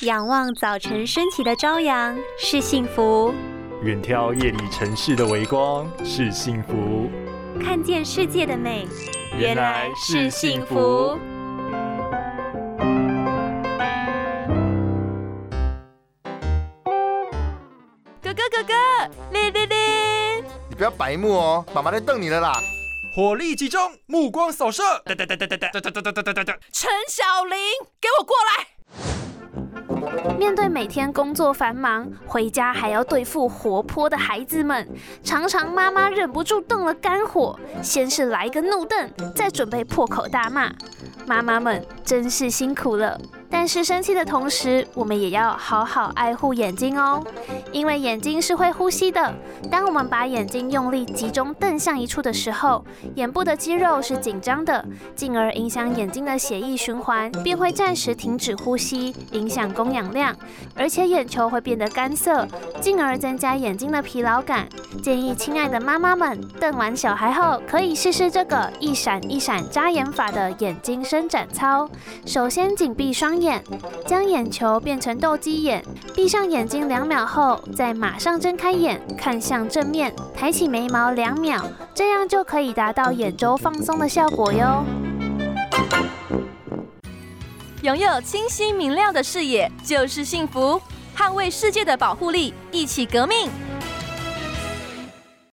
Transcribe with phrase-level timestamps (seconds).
[0.00, 3.32] 仰望早晨升起的朝阳是幸福，
[3.82, 7.08] 远眺夜里城市的微光是幸福，
[7.62, 8.88] 看见世界的美
[9.38, 11.16] 原来是幸福。
[18.20, 18.74] 哥哥哥哥，
[19.30, 20.44] 哩哩哩！
[20.68, 22.52] 你不要白目哦，妈妈在瞪你了啦。
[23.14, 24.82] 火力集中，目光扫射。
[25.04, 27.56] 哒哒哒哒哒哒哒哒哒哒陈小玲，
[28.00, 28.73] 给我过来！
[30.38, 34.86] 面对每天工作繁忙，回家还要对付活泼的孩子们，
[35.22, 40.72] 常常妈妈忍不住动了肝火，先是来个怒瞪，再准备破口大骂。
[41.26, 43.18] 妈妈们真是辛苦了。
[43.54, 47.22] 但是生气的同时，我们也要好好爱护眼睛哦，
[47.70, 49.32] 因为眼睛是会呼吸的。
[49.70, 60.34] 当我们把眼睛用力集中瞪向一处的时候，眼部的肌肉是紧张的，进而影响眼睛的血液循环，便会暂时停止呼吸，影响供氧量，
[60.74, 62.46] 而且眼球会变得干涩，
[62.80, 64.68] 进而增加眼睛的疲劳感。
[65.00, 71.88] 建议亲爱的妈妈们，瞪完小孩后，可以试试这个一闪一闪眨眼法的眼睛伸展操。
[72.26, 73.43] 首先紧闭双眼。
[73.44, 73.62] 眼，
[74.06, 81.62] 将眼球变成斗鸡眼，闭上眼睛两秒后，再马上睁开眼，看向正面，抬起眉毛两秒，
[81.94, 84.84] 这样就可以达到眼周放松的效果哟。
[87.82, 90.80] 拥有清晰明亮的视野就是幸福，
[91.14, 93.50] 捍卫世界的保护力，一起革命。